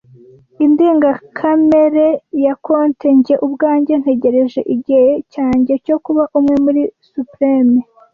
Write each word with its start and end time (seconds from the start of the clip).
Indengakamere 0.65 2.07
ya 2.45 2.53
konte, 2.65 3.07
njye 3.17 3.35
ubwanjye 3.45 3.93
ntegereje 4.01 4.61
igihe 4.75 5.09
cyanjye 5.33 5.73
cyo 5.85 5.97
kuba 6.05 6.23
umwe 6.37 6.55
muri 6.65 6.81
Supremes, 7.11 7.85